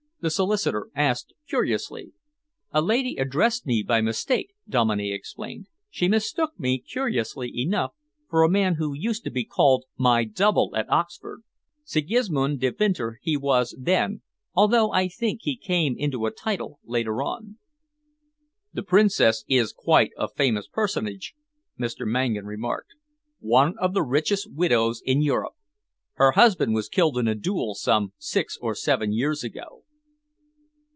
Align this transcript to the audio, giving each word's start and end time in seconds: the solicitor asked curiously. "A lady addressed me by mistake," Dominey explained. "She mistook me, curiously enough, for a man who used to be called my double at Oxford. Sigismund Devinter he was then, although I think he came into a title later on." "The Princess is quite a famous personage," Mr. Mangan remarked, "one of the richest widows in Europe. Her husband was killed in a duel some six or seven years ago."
the 0.23 0.29
solicitor 0.29 0.87
asked 0.93 1.33
curiously. 1.49 2.11
"A 2.69 2.79
lady 2.79 3.15
addressed 3.17 3.65
me 3.65 3.81
by 3.81 4.01
mistake," 4.01 4.53
Dominey 4.69 5.11
explained. 5.11 5.65
"She 5.89 6.07
mistook 6.07 6.51
me, 6.59 6.77
curiously 6.77 7.51
enough, 7.59 7.93
for 8.29 8.43
a 8.43 8.47
man 8.51 8.75
who 8.75 8.93
used 8.93 9.23
to 9.23 9.31
be 9.31 9.43
called 9.45 9.85
my 9.97 10.23
double 10.23 10.75
at 10.75 10.87
Oxford. 10.91 11.41
Sigismund 11.85 12.59
Devinter 12.59 13.17
he 13.23 13.35
was 13.35 13.75
then, 13.79 14.21
although 14.53 14.91
I 14.91 15.07
think 15.07 15.39
he 15.41 15.57
came 15.57 15.95
into 15.97 16.27
a 16.27 16.31
title 16.31 16.79
later 16.83 17.23
on." 17.23 17.57
"The 18.71 18.83
Princess 18.83 19.43
is 19.47 19.73
quite 19.73 20.11
a 20.15 20.27
famous 20.29 20.67
personage," 20.67 21.33
Mr. 21.79 22.05
Mangan 22.05 22.45
remarked, 22.45 22.93
"one 23.39 23.75
of 23.79 23.95
the 23.95 24.03
richest 24.03 24.53
widows 24.53 25.01
in 25.03 25.23
Europe. 25.23 25.55
Her 26.13 26.33
husband 26.33 26.75
was 26.75 26.89
killed 26.89 27.17
in 27.17 27.27
a 27.27 27.33
duel 27.33 27.73
some 27.73 28.13
six 28.19 28.55
or 28.61 28.75
seven 28.75 29.11
years 29.13 29.43
ago." 29.43 29.83